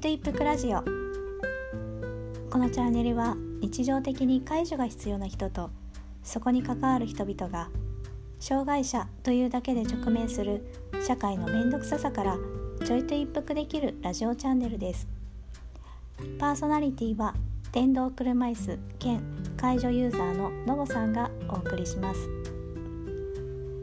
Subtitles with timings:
[0.00, 0.82] イト一服ラジオ。
[2.50, 5.68] このチャンネルは日常的に介助が必要な人と
[6.22, 7.68] そこに関わる人々が
[8.38, 10.64] 障害者というだけで直面する
[11.06, 12.38] 社会の面倒くささから
[12.86, 15.06] ちょいと一服できるラジオチャンネルです。
[16.38, 17.34] パーソナリティは
[17.70, 19.20] 電動車椅子兼
[19.58, 22.20] 介助ユーザーののぼさんがお送りします。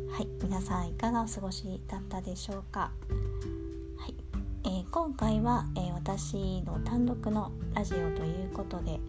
[0.10, 2.90] はい皆さんいかがお過ごしだったでしょうか、
[4.90, 9.00] 今回は、えー、私の単独のラジオということで、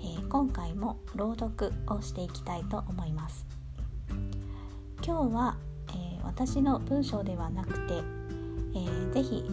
[0.00, 3.46] えー、今回も朗読をしていきたいと思います。
[5.04, 5.56] 今日は、
[5.90, 8.02] え私の文章ではなくて、
[8.74, 9.44] えー、ぜひ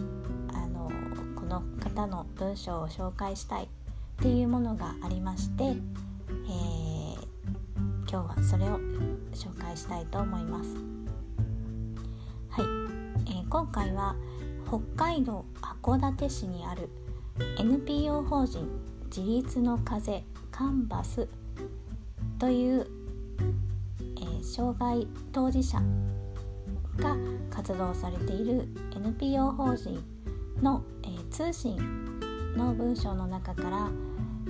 [0.54, 0.90] あの
[1.36, 3.68] この方の文章を紹介したいっ
[4.16, 5.74] ていうものがありまして、え
[8.10, 8.78] 今日はそれを
[9.34, 10.74] 紹介したいと思います。
[12.48, 12.64] はい、
[13.30, 14.16] え、今回は
[14.72, 16.88] 北海道函館市にある
[17.58, 18.66] NPO 法人
[19.14, 21.28] 自立の風カンバス
[22.38, 22.86] という、
[24.16, 25.78] えー、障害当事者
[26.96, 27.18] が
[27.50, 30.02] 活動されている NPO 法人
[30.62, 31.76] の、えー、通信
[32.56, 33.90] の文章の中から、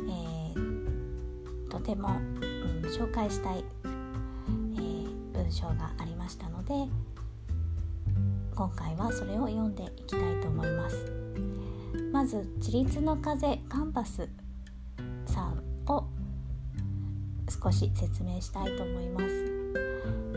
[0.08, 7.01] えー、とても、うん、紹介したい、え、文章がありましたので
[8.54, 10.96] 今回はそれを読んでいきたいと思います。
[12.12, 14.28] まず「自立の風カンパス」
[15.26, 16.04] さんを
[17.48, 19.62] 少し説明したいと思います。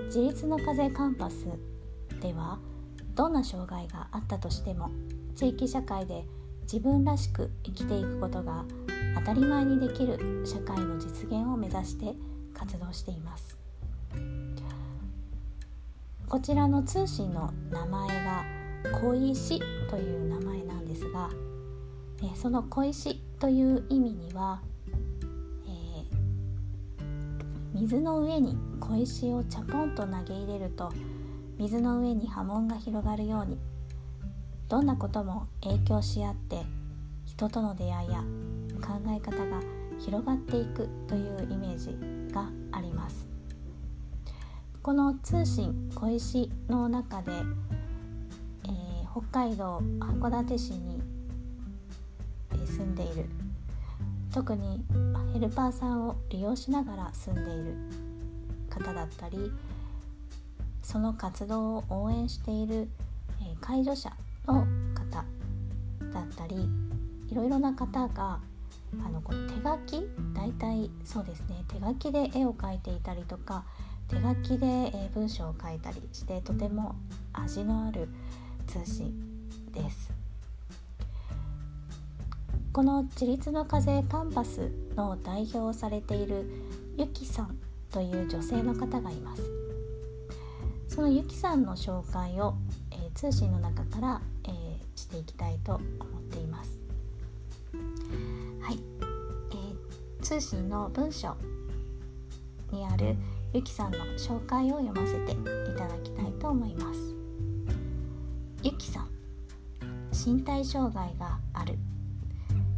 [0.05, 1.45] 自立の風カンパス
[2.21, 2.59] では
[3.15, 4.89] どんな障害があったとしても
[5.35, 6.25] 地域社会で
[6.61, 8.65] 自分らしく生きていくことが
[9.15, 12.15] 当たり前にできる社会の実現を目指して
[12.53, 13.64] 活動しています。
[16.27, 18.45] こちらの通信の名前が
[18.99, 19.59] 小石
[19.89, 21.29] という名前なんですが
[22.35, 24.61] その小石という意味には、
[25.67, 30.91] えー、水の上に小石をチャポンと投げ入れると
[31.57, 33.59] 水の上に波紋が広がるように
[34.67, 36.63] どんなことも影響し合って
[37.25, 38.23] 人との出会いや
[38.81, 39.61] 考え方が
[39.99, 41.95] 広がっていくというイメージ
[42.33, 43.34] があります。
[44.85, 47.31] この通信小石の中で、
[48.65, 51.01] えー、北海道函館市に
[52.67, 53.25] 住んでいる。
[54.31, 54.85] 特に
[55.33, 57.73] ヘルパーさんを利用しながら住んでいる
[58.69, 59.51] 方だったり
[60.83, 62.87] その活動を応援している、
[63.61, 64.11] 介助者
[64.45, 65.25] の方
[66.13, 66.69] だったり
[67.31, 68.39] いろいろな方が
[69.03, 70.07] あのこの手書き？
[70.35, 71.63] 大体そうですね。
[71.69, 73.65] 手書きで絵を描いていたりとか
[74.07, 76.95] 手書きで、え文章を書いたりしてとても
[77.33, 78.07] 味のある
[78.67, 79.13] 通信
[79.71, 80.11] です。
[82.71, 86.45] この「自立の風カンパス」の代表をされている
[86.97, 87.57] ゆきさん
[87.89, 89.43] という女性の方がいます。
[90.87, 92.55] そのゆきさんの紹介を、
[92.91, 96.79] えー、通信の中から、えー、していきたいと思っています。
[98.61, 98.79] はい、
[99.51, 101.35] えー、通信の文章
[102.71, 103.15] にある
[103.55, 105.35] ゆきさんの紹介を読ませてい
[105.77, 107.15] ただきたいと思います。
[108.61, 109.07] ゆきさん
[110.11, 111.77] 身体障害がある。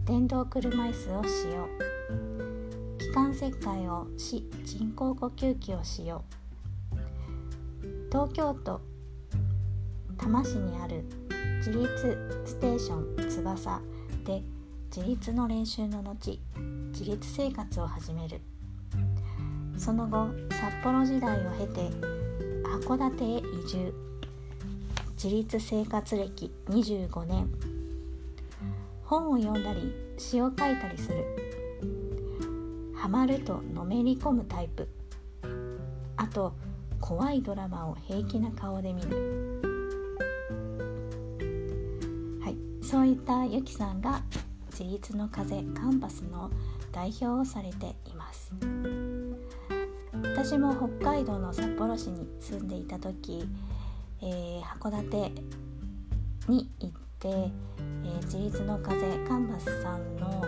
[0.06, 1.68] 電動車椅子を使用。
[3.00, 6.24] 気管切開をし人工呼吸器を使用。
[8.12, 8.80] 東京都
[10.16, 11.06] 多摩市にある
[11.58, 13.82] 自立ステーション翼
[14.24, 14.44] で
[14.96, 16.40] 自立の練習の後
[16.92, 18.42] 自立生活を始める。
[19.88, 21.90] その後札幌時代を経て
[22.84, 23.94] 函館へ移住。
[25.14, 27.48] 自立生活歴25年。
[29.06, 31.24] 本を読んだり詩を書いたりする。
[32.98, 34.90] ハマるとのめり込むタイプ。
[36.18, 36.52] あと
[37.00, 39.62] 怖いドラマを平気な顔で見る。
[42.44, 42.58] はい。
[42.86, 44.22] そういったゆきさんが
[44.70, 46.52] 自立の風カンパスの
[46.92, 48.52] 代表をされています。
[50.24, 53.48] 私も北海道の札幌市に住んでいた時、
[54.22, 55.32] えー、函館
[56.48, 58.96] に行って、えー、自立の風
[59.28, 60.44] カンパスさんの、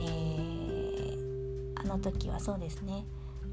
[0.00, 3.04] えー、あの時はそうですね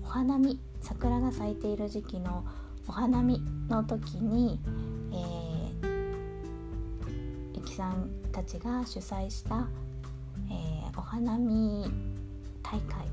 [0.04, 2.46] お花見桜が咲いている時期の
[2.88, 4.60] お花見の時に、
[5.12, 6.00] えー、
[7.56, 9.68] ゆきさんたちが主催した、
[10.50, 11.92] えー、お花見
[12.64, 13.08] 大会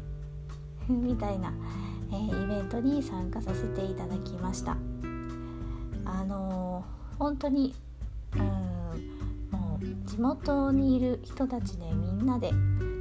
[0.89, 1.53] みたいな、
[2.11, 4.77] えー、イベントに参加させていただきました。
[6.05, 7.75] あのー、本当に
[8.35, 8.41] うん
[9.51, 12.51] もう地元にいる人たちでみんなで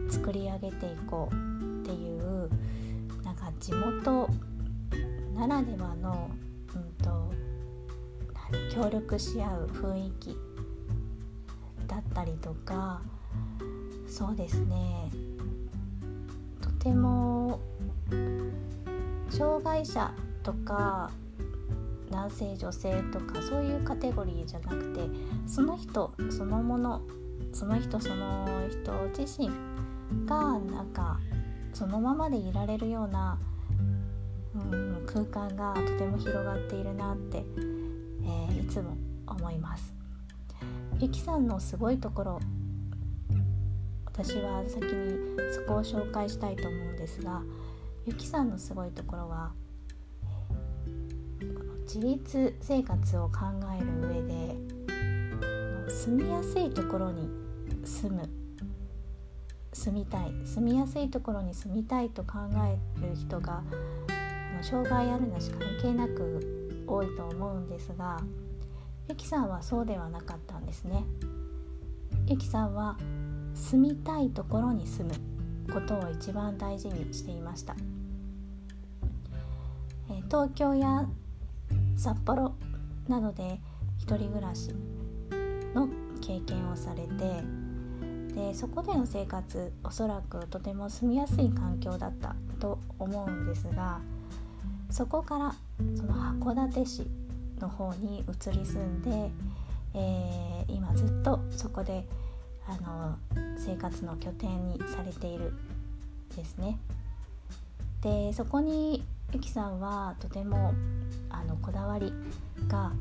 [0.10, 1.36] 作り上げていこう
[1.82, 2.50] っていう
[3.24, 4.30] なんか地元
[5.36, 6.30] ならではの、
[6.74, 7.34] うんと、
[8.74, 10.38] 協力し合う雰囲気
[11.88, 13.02] だったりとか
[14.08, 15.12] そうですね。
[16.62, 17.60] とても
[19.36, 21.12] 障害者とか
[22.10, 25.02] 男性女性とかそういうカテゴリーじゃなくて
[25.46, 27.02] その人そのもの
[27.52, 29.50] その人その人自身
[30.26, 31.20] がなんか
[31.74, 33.38] そのままでいられるような、
[34.56, 37.44] うん、空間がとても広がっているなって、
[38.24, 38.96] えー、いつも
[39.28, 39.94] 思います。
[41.00, 42.40] ゆきさんのすごいところ
[44.06, 45.18] 私は先に
[45.52, 47.42] そこを紹介したいと思うんですが
[48.06, 49.52] ゆきさんのすごいところは
[51.92, 53.40] 自立生活を考
[53.76, 54.56] える上で
[55.92, 57.28] 住みやすいところに
[57.84, 58.30] 住む。
[59.74, 60.32] 住みたい。
[60.46, 62.34] 住みやすいところに住みたいと考
[62.66, 63.64] える人が
[64.62, 68.22] 障害あるなし関係なく多いと思うんですが
[69.10, 71.04] ゆきさんはそうではなかったんですね。
[72.28, 72.98] ゆきさんは
[73.56, 77.76] 住みたいところに住むことを一番大事にしていました。
[80.36, 81.06] 東京や
[81.96, 82.56] 札幌
[83.08, 83.58] などで
[84.06, 84.70] 1人暮らし
[85.74, 85.88] の
[86.20, 87.42] 経験をされて
[88.34, 94.02] でそこでの生活おそらくとても住みやすい環境だったと思うんですが
[94.90, 95.56] そこから
[95.96, 97.08] その函館市
[97.62, 99.32] の方に移り住んで、
[99.94, 102.06] えー、今ずっとそこで
[102.68, 103.18] あの
[103.58, 105.54] 生活の拠点にされている
[106.36, 106.78] ですね。
[108.02, 110.74] でそこにゆきさんはとても
[111.30, 112.14] あのこだわり
[112.68, 112.94] が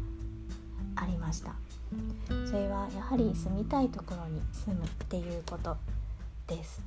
[0.97, 1.55] ありました。
[2.47, 5.77] それはやはり住みたいところに住むっていうこと
[6.47, 6.81] です。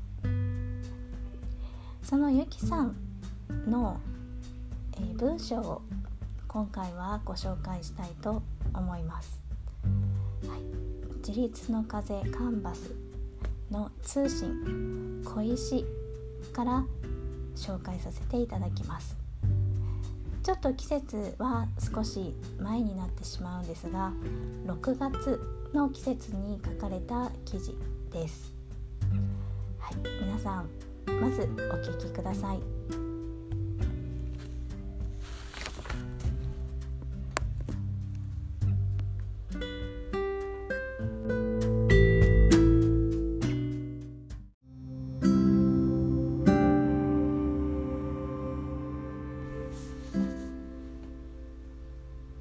[2.03, 2.95] そのゆきさん
[3.67, 3.99] の、
[4.93, 5.81] えー、文章を
[6.47, 8.41] 今回はご紹介したいと
[8.73, 9.41] 思います、
[10.47, 10.61] はい、
[11.17, 12.93] 自立の風カンバス
[13.69, 15.85] の通信小石
[16.53, 16.85] から
[17.55, 19.26] 紹介させていただきます。
[20.47, 24.13] ちょっと季節は少し前になってしまうんですが
[24.65, 25.41] 6月
[25.73, 27.75] の季節に書かれた記事
[28.13, 28.55] です、
[29.77, 30.69] はい、皆さん
[31.19, 31.45] まずお
[31.85, 32.76] 聞きください。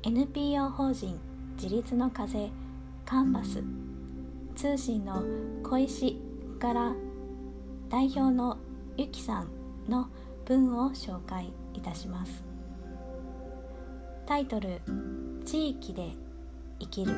[0.08, 1.18] NPO 法人
[1.60, 2.48] 自立の風
[3.04, 3.60] カンバス。
[4.54, 5.20] 通信の
[5.64, 6.16] 小石
[6.60, 6.94] から
[7.88, 8.56] 代表の
[8.96, 9.48] ゆきさん
[9.90, 10.08] の
[10.44, 12.44] 文を紹介いたします。
[14.26, 14.80] タイトル
[15.44, 16.12] 「地域で
[16.78, 17.12] 生きる」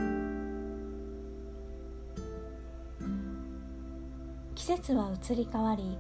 [4.54, 5.98] 季節は移り変わり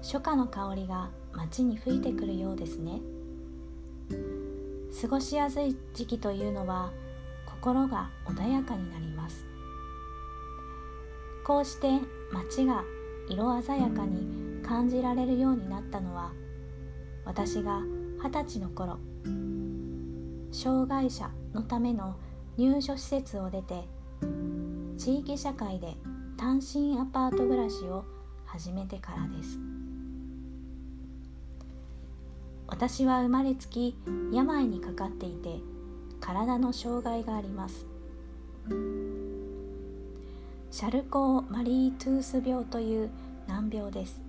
[0.00, 3.00] 初夏の香りが街に吹いてくるようですね。
[5.00, 6.92] 過ごしやすい時期というのは
[7.46, 9.46] 心が穏やかになります
[11.44, 12.00] こうして
[12.32, 12.84] 街が
[13.28, 16.32] 色鮮やかに感じられるようになったのは
[17.24, 17.80] 私が
[18.22, 18.98] 二十歳の頃
[20.52, 22.16] 障害者のための
[22.56, 23.84] 入所施設を出て
[24.98, 25.94] 地域社会で
[26.36, 28.04] 単身アパート暮らしを
[28.44, 29.69] 始めてからです。
[32.70, 33.96] 私は生まれつき
[34.32, 35.58] 病にかかっていて
[36.20, 37.84] 体の障害があります。
[40.70, 43.10] シャルコー・マリー・トゥース病という
[43.48, 44.22] 難病です。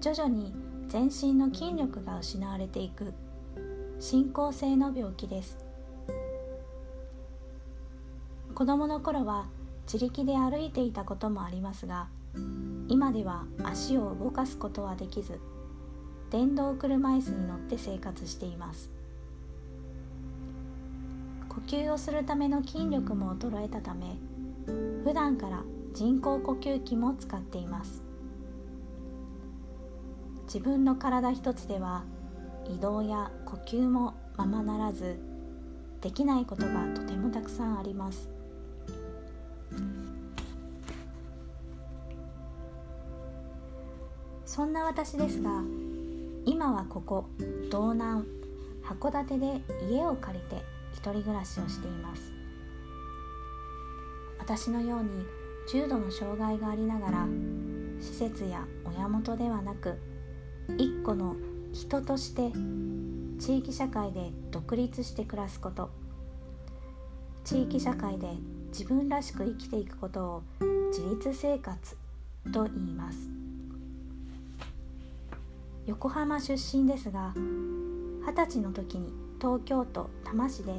[0.00, 0.54] 徐々に
[0.88, 3.14] 全身の筋力が失われていく。
[3.98, 5.56] 進行性の病気です。
[8.54, 9.46] 子供の頃は
[9.86, 12.08] 自力で歩いていたこともありますが
[12.88, 15.40] 今では足を動かすことはできず
[16.30, 18.90] 電動車椅子に乗って生活しています。
[21.48, 24.18] 呼吸をするための筋力も衰えたため
[25.04, 25.62] 普段から
[25.94, 28.02] 人工呼吸器も使っています。
[30.46, 32.04] 自分の体一つでは
[32.68, 35.18] 移動や呼吸もままならず
[36.00, 38.35] できないことがとてもたくさんあります。
[44.56, 45.50] そんな私ですが
[46.46, 47.26] 今はここ
[47.70, 48.24] 道南
[48.82, 49.60] 函館で
[49.90, 52.32] 家を借りて一人暮らしをしています。
[54.38, 55.10] 私のように
[55.70, 57.26] 重度の障害がありながら
[58.00, 59.98] 施設や親元ではなく
[60.78, 61.36] 一個の
[61.74, 62.50] 人として
[63.38, 65.90] 地域社会で独立して暮らすこと。
[67.44, 68.28] 地域社会で
[68.68, 70.42] 自分らしく生きていくことを
[70.88, 71.94] 自立生活
[72.50, 73.45] と言います。
[75.86, 77.32] 横浜出身ですが
[78.26, 80.74] 二十歳の時に東京都多摩市で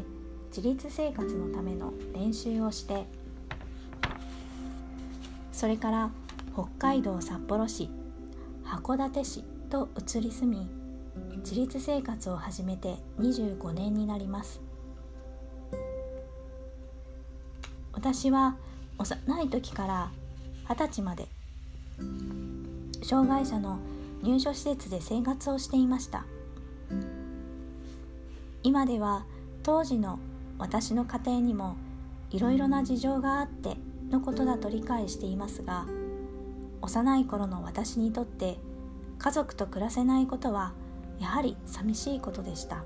[0.55, 3.05] 自立生活のための練習をして
[5.53, 6.09] それから
[6.53, 7.89] 北海道札幌市
[8.65, 10.69] 函館市と移り住み
[11.37, 14.59] 自立生活を始めて25年になります。
[17.93, 18.57] 私は
[18.97, 20.11] 幼い時から
[20.69, 21.27] 二十歳まで
[23.03, 23.79] 障害者の
[24.23, 26.25] 入所施設で生活をしていました。
[28.63, 29.25] 今では
[29.63, 30.19] 当時の
[30.57, 31.77] 私の家庭にも
[32.31, 33.77] いろいろな事情があって
[34.09, 35.85] のことだと理解していますが
[36.81, 38.57] 幼い頃の私にとって
[39.19, 40.73] 家族と暮らせないことは
[41.19, 42.83] やはり寂しいことでした。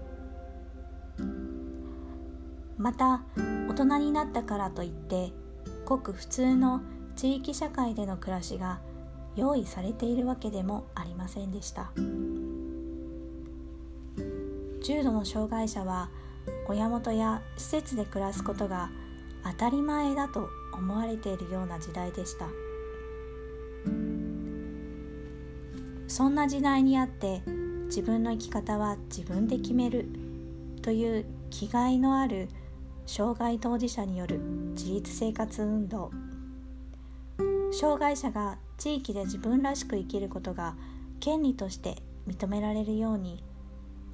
[2.78, 3.22] また
[3.70, 5.32] 大人になったからといって
[5.86, 6.82] ごく普通の
[7.16, 8.80] 地域社会での暮らしが
[9.36, 11.92] 用意されているわけでもありませんでした。
[14.84, 16.10] 重度の障害者は
[16.68, 18.90] 親元や施設で暮らすことが
[19.44, 22.48] 当たり前だと思われているような時代でした。
[26.08, 27.42] そんな時代にあって
[27.86, 30.10] 自分の生き方は自分で決める
[30.82, 32.50] という気概のある
[33.06, 34.40] 障害当事者による
[34.72, 36.12] 自立生活運動。
[37.72, 40.74] 障害者が地域で自分らしく生きることが
[41.20, 41.98] 権利として
[42.28, 43.44] 認められるように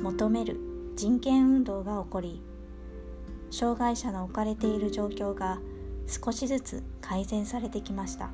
[0.02, 0.58] 求める
[0.98, 2.42] 人権運動が起こり
[3.50, 5.60] 障害者の置かれている状況が
[6.06, 8.30] 少しずつ改善されてきました。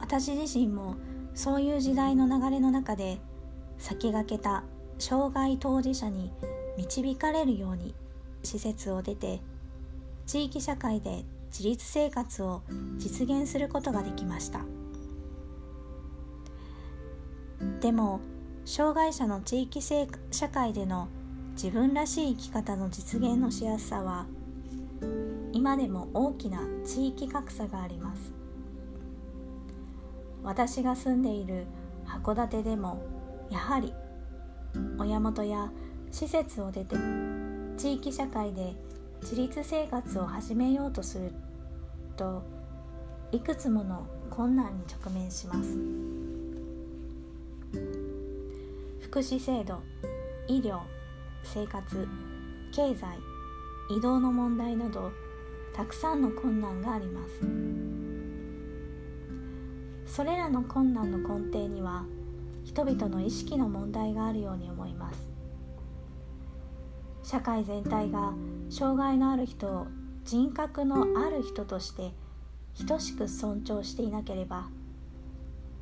[0.00, 0.96] 私自身も
[1.32, 3.18] そういう時代の流れの中で
[3.78, 4.64] 先駆けた
[4.98, 6.32] 障害当事者に
[6.76, 7.94] 導かれるように
[8.42, 9.38] 施設を出て
[10.26, 11.24] 地域社会で
[11.56, 12.62] 自立生活を
[12.98, 14.62] 実現することができました。
[17.80, 18.18] でも
[18.64, 21.06] 障害者の地域社会での
[21.52, 24.26] 自分らしい生き方の実現のしやすさは
[25.52, 28.32] 今でも大きな地域格差があります。
[30.42, 31.66] 私が住んでいる
[32.04, 33.00] 函館でも
[33.48, 33.94] やはり
[34.98, 35.70] 親元や
[36.10, 36.96] 施設を出て
[37.76, 38.74] 地域社会で
[39.22, 41.32] 自立生活を始めようとする
[42.16, 42.42] と
[43.32, 45.76] いくつもの困難に直面します。
[49.00, 49.80] 福祉制度
[50.48, 50.80] 医療
[51.44, 52.08] 生活
[52.72, 53.18] 経済
[53.96, 55.12] 移動の問題など
[55.74, 57.40] たくさんの困難があります。
[60.06, 62.04] それらの困難の根底には
[62.64, 65.28] 人々の意識の問題があるように思います。
[67.22, 68.32] 社会全体が
[68.70, 69.86] 障害のある人を
[70.24, 72.12] 人格のある人として
[72.88, 74.68] 等しく尊重していなければ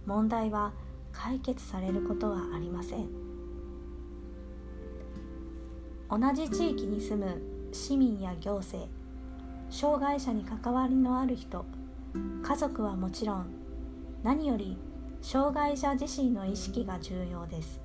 [0.05, 0.73] 問題は
[1.13, 3.09] 解決されることはありません。
[6.11, 7.41] 同じ地域に住む
[7.73, 8.91] 市民や行政
[9.71, 11.65] 障害者に関わりのある人
[12.43, 13.47] 家族はもちろん
[14.23, 14.77] 何より
[15.23, 17.81] 障害者自身の意識が重要です。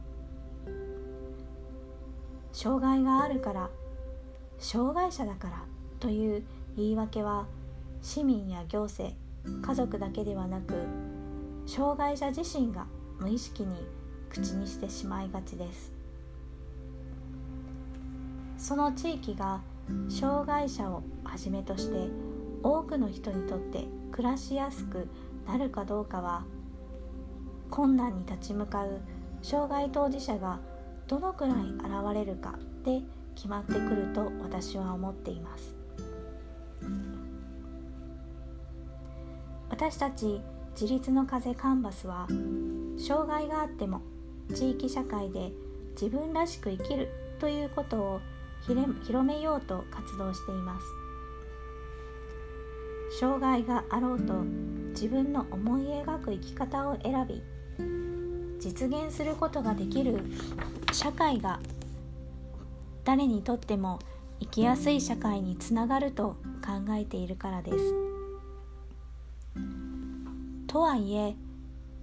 [2.51, 3.69] 障害があるから
[4.57, 6.43] 障害者だからという
[6.75, 7.47] 言い訳は
[8.01, 9.15] 市民や行政
[9.61, 10.73] 家族だけではなく
[11.65, 12.85] 障害者自身が
[13.19, 13.75] 無意識に
[14.29, 15.91] 口にしてしまいがちです。
[18.57, 19.61] その地域が
[20.09, 22.09] 障害者をはじめとして
[22.63, 25.07] 多くの人にとって暮らしやすく
[25.45, 26.43] なるかどうかは
[27.69, 28.99] 困難に立ち向かう
[29.41, 30.59] 障害当事者が
[31.07, 33.01] どのくらい現れるかで
[33.35, 35.76] 決まってくると私は思っています。
[39.79, 40.41] 私たち
[40.71, 42.25] 自立の風カンバスは
[42.97, 44.01] 障害があっても
[44.51, 45.51] 地域社会で
[45.91, 48.21] 自分らしく生きるということを
[48.65, 48.89] 広
[49.23, 50.85] めようと活動しています
[53.19, 54.33] 障害があろうと
[54.95, 57.43] 自分の思い描く生き方を選び
[58.59, 60.21] 実現することができる
[60.91, 61.59] 社会が
[63.03, 63.99] 誰にとっても
[64.39, 68.06] 生きやすい社会につながると考えているからです。
[70.67, 71.35] とはいえ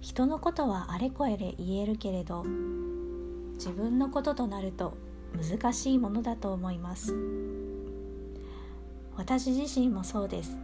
[0.01, 2.43] 人のことはあれこれで言えるけれど
[3.53, 4.97] 自分のこととなると
[5.35, 7.15] 難しいものだと思います。
[9.15, 10.57] 私自身もそうです。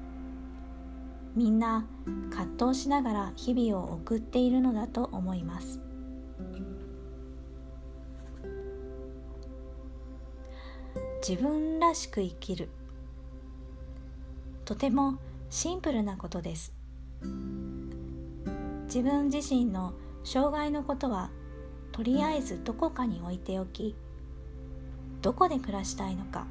[1.36, 1.86] みんな
[2.29, 5.79] 葛藤しながら日々を送っているのだと思います。
[11.27, 12.70] 自分らしく生きる。
[14.65, 15.17] とても
[15.50, 16.74] シンプルなことです。
[18.93, 19.93] 自分自身の
[20.25, 21.29] 障害のことは
[21.93, 23.95] とりあえずどこかに置いておき
[25.21, 26.45] どこで暮らしたいのか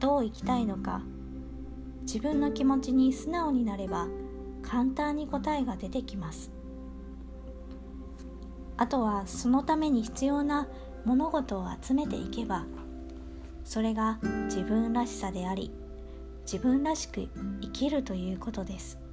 [0.00, 1.02] どう生きたいのか
[2.04, 4.08] 自分の気持ちに素直になれば
[4.62, 6.50] 簡単に答えが出てきます。
[8.78, 10.68] あとはそのために必要な
[11.04, 12.64] 物事を集めていけば
[13.64, 15.70] それが自分らしさであり
[16.50, 17.28] 自分らしく
[17.60, 19.07] 生きるということです。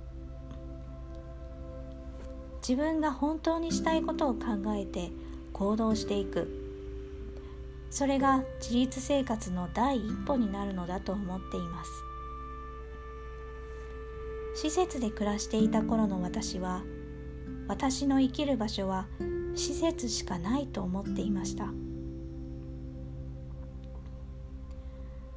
[2.67, 4.45] 自分が本当にしたいことを考
[4.75, 5.11] えて
[5.53, 6.49] 行動していく。
[7.91, 11.91] それが自立生活の第一歩になるのだと思っています。
[14.55, 16.81] 施設で暮らしていた頃の私は
[17.67, 19.05] 私の生きる場所は
[19.53, 21.67] 施設しかないと思っていました。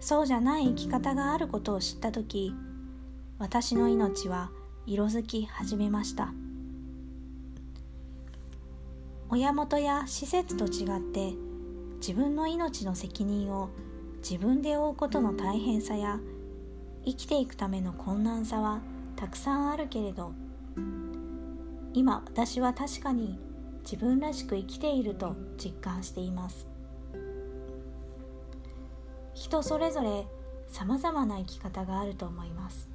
[0.01, 2.55] そうじゃない生き方があることを知った時
[3.39, 4.51] 私の命は
[4.87, 6.33] 色づき始めました。
[9.31, 11.35] 親元や施設と違って
[12.01, 13.69] 自分の命の責任を
[14.19, 16.19] 自分で負うことの大変さや
[17.05, 18.81] 生きていくための困難さは
[19.17, 20.33] たくさんあるけれど
[21.93, 23.39] 今私は確かに
[23.83, 26.67] 自分らしく生きていると実感しています。
[29.35, 30.27] 人それぞれ
[30.69, 32.89] さまざまな生き方があると思います。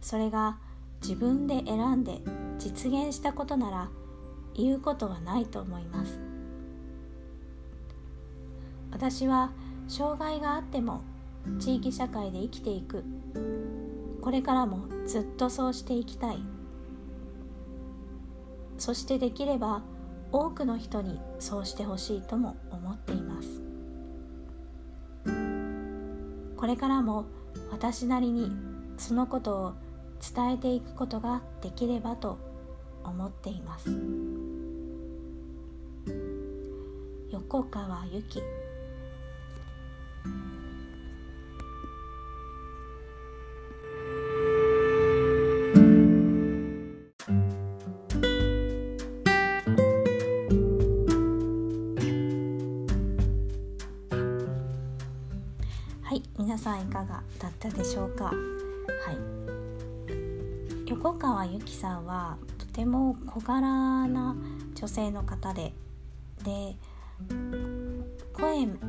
[0.00, 0.58] それが
[1.00, 2.20] 自分で選んで
[2.58, 3.88] 実現したことなら
[4.58, 6.18] 言うことはないと思います。
[8.90, 9.52] 私は
[9.86, 11.02] 障害があっても
[11.58, 13.04] 地域社会で生きていく。
[14.20, 16.38] これからもずっとそうしていきたい。
[18.76, 19.82] そしてできれば
[20.32, 23.62] 多くの人にそうしてほしいとも思っています。
[26.56, 27.26] これからも
[27.70, 28.50] 私なりに
[28.96, 29.74] そのことを
[30.34, 32.38] 伝えていくことができればと
[33.04, 34.27] 思っています。
[37.50, 38.42] 横川由紀
[56.02, 58.26] はい皆さんいかがだったでしょうか？
[58.26, 58.34] はい。
[60.90, 64.36] 横川由紀さんはとても小柄な
[64.74, 65.72] 女性の方で
[66.44, 66.76] で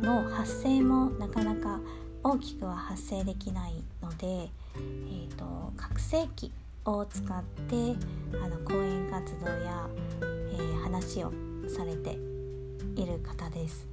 [0.09, 1.79] の発声もなかなか
[2.23, 6.51] 大きくは発声できないので、えーと、拡声器
[6.83, 7.95] を使って
[8.43, 9.87] あの講演活動や、
[10.23, 11.31] えー、話を
[11.67, 12.17] されて
[12.95, 13.87] いる方です。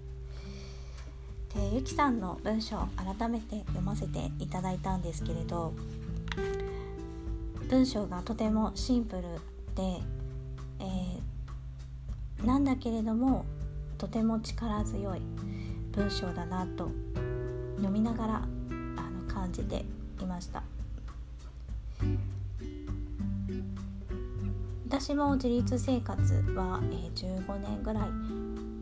[1.55, 5.73] でゆきさんの文章を改めて読ませていただいたんですけれど
[7.69, 9.23] 文章がとてもシンプル
[9.75, 10.01] で、
[10.81, 13.45] えー、なんだけれども
[13.99, 15.21] とても力強い
[15.97, 16.91] 文章だなと
[17.77, 18.41] 読みながらあ
[19.11, 19.85] の感じて
[20.21, 20.63] いました。
[24.87, 26.23] 私も自立生活
[26.55, 28.09] は、えー、15年ぐらい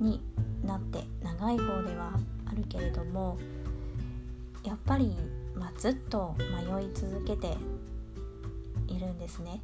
[0.03, 0.21] に
[0.65, 2.13] なって長い方では
[2.47, 3.39] あるけれども
[4.63, 5.17] やっぱり、
[5.55, 7.57] まあ、ずっと迷い続けて
[8.89, 9.61] いるんですね。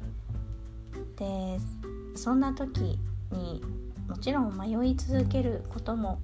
[1.17, 1.59] で
[2.15, 2.99] そんな時
[3.31, 3.61] に
[4.07, 6.19] もちろん迷い続けることも、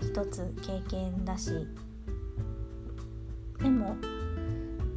[0.00, 1.66] ー、一つ経験だし
[3.58, 3.96] でも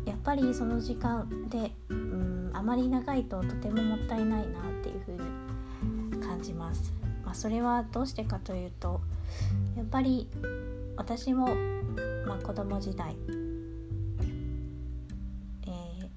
[0.06, 6.94] やっぱりその時間でうんあまり長いととてももったいないなっていうふうに感じます。
[7.24, 9.02] まあ、それはどうしてかというと
[9.78, 10.28] やっぱり
[10.98, 11.48] 私も、
[12.26, 13.16] まあ、子供時代、
[15.68, 16.08] えー、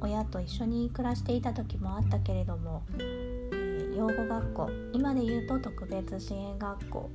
[0.00, 7.10] 親と一緒に暮らしていた時もあったけれどもえ養護学校今で言うと特別支援学校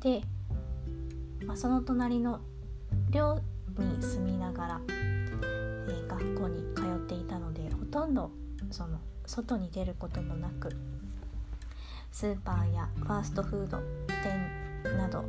[0.00, 0.22] で、
[1.44, 2.40] まあ、その隣の
[3.10, 3.40] 寮
[3.78, 8.30] に住みながら、えー、学校に通っていたのでほとんど
[8.70, 10.70] その外に出ることもなく
[12.12, 15.24] スーパーやファーストフード店など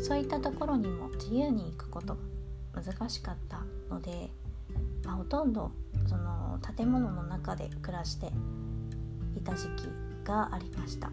[0.00, 2.16] そういったところにも自由に行くこと
[2.72, 3.60] が難しかった
[3.92, 4.30] ので、
[5.04, 5.72] まあ、ほとんど
[6.06, 8.32] その建物の中で暮らして
[9.36, 9.88] いた時期
[10.24, 11.10] がありました。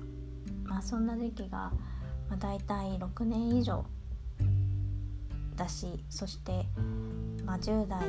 [0.63, 1.71] まあそんな時期が、
[2.30, 3.86] まあ、大体6年以上
[5.56, 6.66] だしそして、
[7.46, 8.00] まあ、10代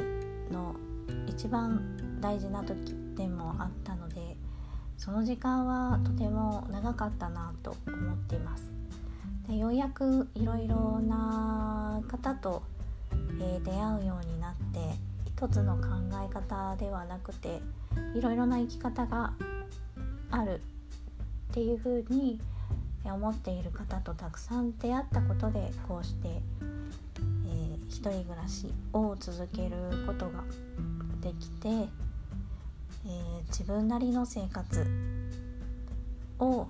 [0.52, 0.74] の
[1.26, 4.36] 一番大事な時でもあったので
[4.96, 8.70] その時間はとても長かったなと思っています。
[9.48, 12.62] でようやくいろいろな方と、
[13.40, 15.84] えー、出会うようになって一つの考
[16.22, 17.62] え方ではなくて
[18.14, 19.32] いろいろな生き方が
[20.30, 20.60] ある
[21.50, 22.40] っていうふうに
[23.04, 30.44] 思っている方とたくさん出会ったことでこうして、えー、一人暮らしを続けることが
[31.20, 34.86] できて、えー、自分なりの生活
[36.38, 36.68] を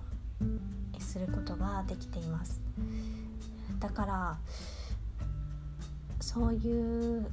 [0.99, 2.61] することができています。
[3.81, 4.39] だから
[6.21, 7.27] そういう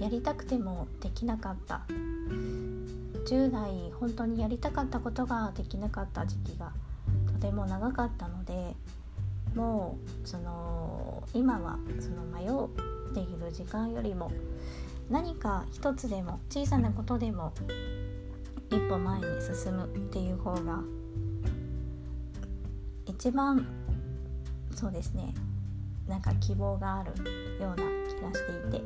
[0.00, 1.82] やりたくてもできなかった。
[3.26, 6.72] 10代本当にやりたかったことができなかった時期が
[7.26, 8.74] とても長かったので
[9.54, 14.30] もうその今はその迷っている時間よりも
[15.10, 17.52] 何か一つでも小さなことでも
[18.70, 20.80] 一歩前に進むっていう方が
[23.06, 23.66] 一番
[24.74, 25.34] そうですね
[26.08, 27.10] なんか希望がある
[27.60, 28.84] ような気がしていて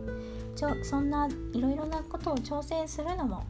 [0.55, 3.44] ちょそんないろいろなことを挑戦するのも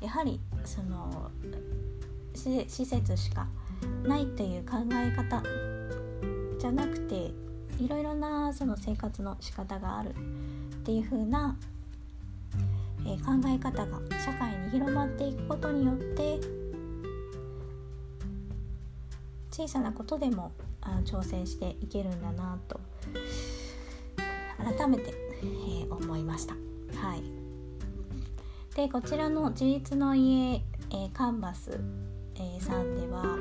[0.00, 1.30] やはりその
[2.34, 3.46] 施設しか
[4.04, 5.42] ないという考え方
[6.58, 7.32] じゃなくて
[7.82, 10.12] いろいろなその生活の仕方があるっ
[10.84, 11.56] ていう風な、
[13.06, 16.38] えー、考え方が社会に広まっていくことによって
[19.50, 22.80] 小さなことでもあ挑戦していけるんだなと
[24.76, 26.54] 改めて、えー、思いました。
[27.00, 27.39] はい
[28.74, 31.80] でこちらの自立の家、えー、カンバス、
[32.36, 33.36] えー、さんでは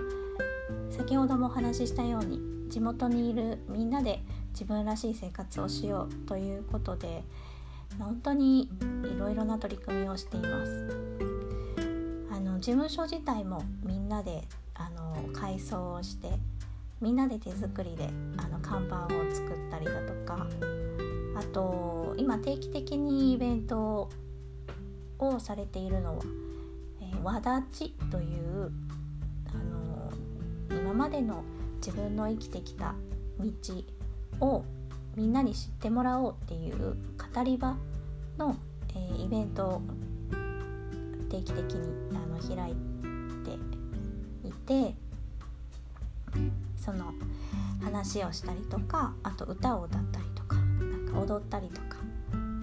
[0.90, 2.40] 先ほどもお話ししたように
[2.70, 4.22] 地元にいるみんなで
[4.54, 7.24] 自分らしい生活をしようということで
[8.00, 8.70] 本当にい
[9.20, 10.88] ろいろな取り組みをしています。
[12.32, 16.32] あの事務所自体もみんなであの改装をして
[17.02, 20.48] みんなで手作りであの看板を作ったりだとか
[21.36, 24.10] あと今定期的にイベントを
[25.20, 26.24] をされているのは、
[27.02, 28.72] えー、和立ちという
[29.54, 30.12] あの
[30.70, 31.44] 今までの
[31.78, 32.96] 自分の生きてきた
[33.40, 34.64] 道を
[35.16, 36.96] みんなに知ってもらおうっていう
[37.34, 37.76] 語り場
[38.38, 38.56] の、
[38.96, 39.82] えー、イベントを
[41.30, 42.76] 定期的にあの開い
[43.44, 44.96] ていて
[46.78, 47.14] その
[47.84, 51.98] 話をしたりとかあと歌を歌ったりとかなんか踊ったりとか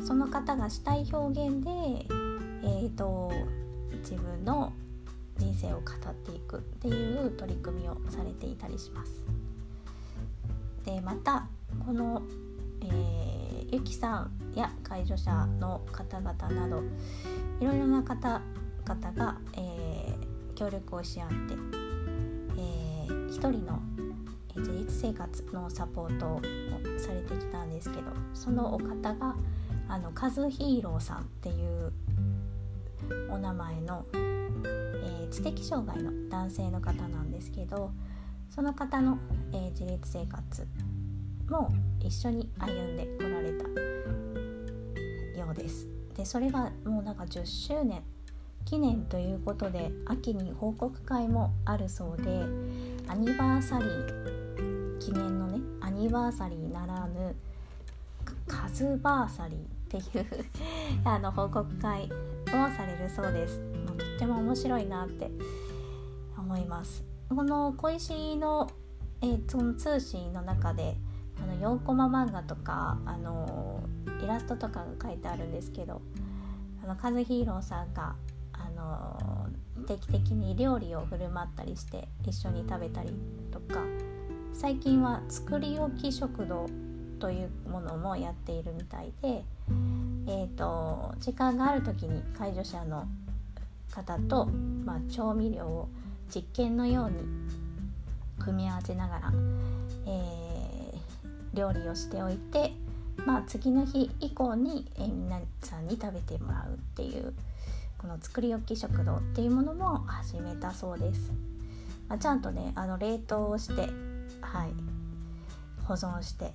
[0.04, 2.06] その方がしたい表現で
[2.66, 3.30] えーと、
[4.00, 4.72] 自分の
[5.38, 9.22] 人生を語っていくっていう取り組みをされていたりします。
[10.84, 11.46] でまた
[11.84, 12.22] この、
[12.82, 16.82] えー、ゆきさんや介助者の方々など
[17.60, 21.34] いろいろな方々が、えー、協力をし合って、
[22.56, 23.80] えー、一人の
[24.56, 26.40] 自立生活のサポートを
[26.98, 29.36] されてきたんですけどそのお方が
[29.88, 31.92] あのカズヒーローさんっていう
[33.36, 37.92] お名前の、えー、知的障害の男性の方なんですけど
[38.48, 39.18] その方の、
[39.52, 40.66] えー、自立生活
[41.50, 41.70] も
[42.00, 43.64] 一緒に歩んでこられた
[45.38, 45.86] ようです。
[46.16, 48.02] でそれがもうなんか10周年
[48.64, 52.42] 記念ということで秋に報告会もあるそうで
[53.06, 57.36] アニバーサリー記念のねアニバーサリーならぬ
[58.46, 59.58] カズバーサリー
[59.98, 60.26] っていう
[61.04, 62.10] あの報告会
[62.48, 63.60] をされるそうです。
[63.86, 65.30] とっても面白いなって
[66.38, 67.04] 思います。
[67.28, 68.70] この小石の,、
[69.20, 70.96] えー、その通信の中で
[71.42, 73.82] あの4コマ漫画とかあの
[74.22, 76.00] イラストとかが書いてあるんですけど
[76.84, 78.14] あのカズヒーローさんが
[78.52, 79.48] あの
[79.86, 83.12] 定期的に料理を振る舞ったりして一緒に食べたり
[83.50, 83.80] とか
[84.52, 86.66] 最近は作り置き食堂
[87.18, 89.44] というものもやっているみたいで
[90.28, 93.06] えーと、時間がある時に介助者の
[93.92, 94.46] 方と、
[94.84, 95.88] まあ、調味料を
[96.34, 97.16] 実験のように
[98.38, 99.32] 組み合わせながら、
[100.06, 102.72] えー、料理をしておいて、
[103.24, 107.32] まあ、次の日以降に、えー、皆さんに食べてもらうっていう
[107.98, 111.32] この作り置き食堂っていうものも始めたそうです。
[112.08, 113.82] まあ、ちゃんとねあの冷凍をして、
[114.40, 114.72] はい、
[115.84, 116.52] 保存して、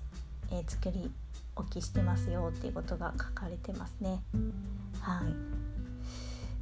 [0.52, 1.12] えー、作り
[1.56, 4.22] おきしてますよっていうことが書かれてますね。
[5.00, 5.62] はい。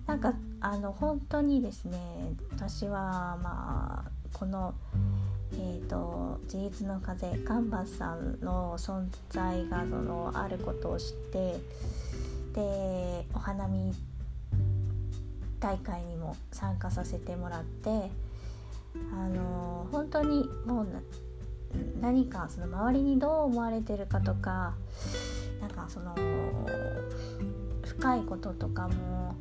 [0.10, 2.00] なんかあの本当にですね
[2.52, 4.74] 私はまあこの、
[5.54, 11.56] えーと、自立の風カンバスさんの存在がそのあることを知って
[12.56, 13.94] でお花見
[15.60, 18.10] 大会にも参加させてもらって
[19.14, 20.88] あの本当にもう
[22.02, 24.74] 何かその周りにどう思われてるかとか
[25.62, 26.16] なんかその
[27.84, 29.36] 深いこととかも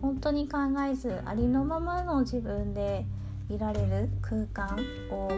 [0.00, 0.58] 本当に考
[0.88, 3.04] えずありのままの自分で
[3.48, 4.78] いられる空間
[5.10, 5.30] を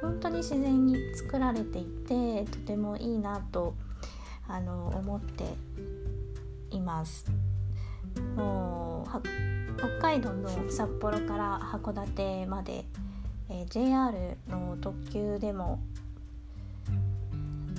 [0.00, 3.74] 本当に自然に作られていてとてもいいなと
[4.48, 5.44] あの思って
[6.70, 7.26] います。
[8.36, 9.20] もう
[9.78, 12.84] 北海道の札幌から函館まで、
[13.48, 15.80] えー、JR の特急でも、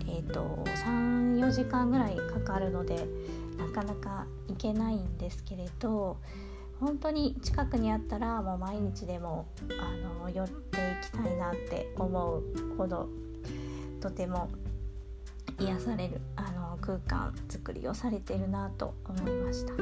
[0.08, 3.08] えーと、34時間ぐらいかかるので
[3.58, 6.18] なかなか行けないんですけれど
[6.80, 9.48] 本当に近くにあったらもう毎日でも
[9.80, 12.44] あの寄っていきたいなって思う
[12.78, 13.10] ほど
[14.02, 14.50] とても
[15.60, 19.74] 癒されるあの空間作りをされてるなと思いました。
[19.74, 19.80] は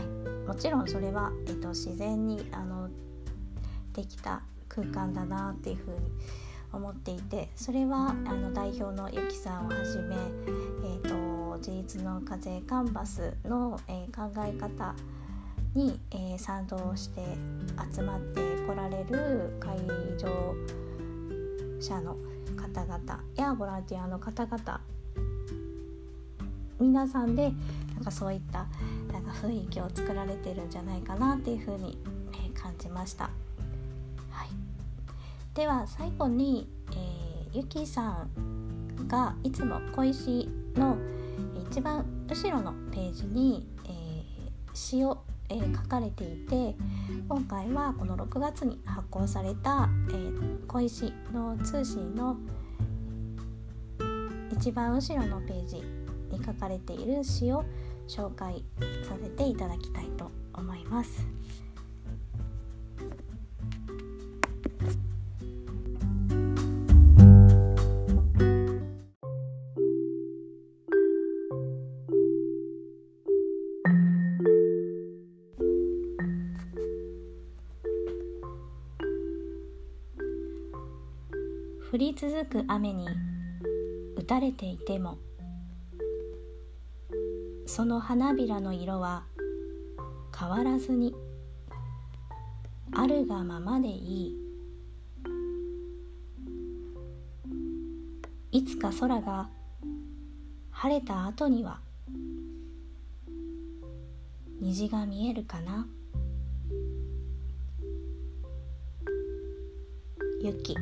[0.00, 2.88] い、もちろんそれは、えっと、自然にあの
[3.92, 4.42] できた
[4.76, 5.96] 空間だなっていうふうに
[6.72, 14.94] 思っていてそれはあの代表のゆきさんをはじめ、えーと、自立の風カンバスの、えー、考え方
[15.74, 17.22] に、えー、賛同して
[17.94, 19.78] 集まってこられる会
[20.18, 20.54] 場
[21.80, 22.16] 者の
[22.56, 24.80] 方々やボランティアの方々
[26.78, 27.52] 皆さんで
[27.94, 28.66] なんかそういった
[29.10, 31.96] なんか雰囲気を作られてるんじゃないかなっていうふうに、
[32.56, 33.30] 感じました。
[35.56, 40.98] では最後に、えー、ゆきさんがいつも小石の
[41.70, 44.22] 一番後ろのページに、えー、
[44.74, 46.76] 詩を、えー、書かれていて
[47.26, 52.36] 今回はこの6月に発行された、えー、小石の通信の
[54.52, 55.76] 一番後ろのページ
[56.30, 57.64] に書かれている詩を
[58.06, 58.62] 紹介
[59.08, 61.26] させていただきたいと思います。
[81.96, 83.08] 降り続く雨に
[84.16, 85.16] 打たれていても
[87.64, 89.24] その花びらの色は
[90.38, 91.14] 変わらずに
[92.92, 94.36] あるがままでいい。
[98.52, 99.48] いつか空が
[100.72, 101.80] 晴れた後には
[104.60, 105.86] 虹が見えるかな。
[110.42, 110.76] 雪。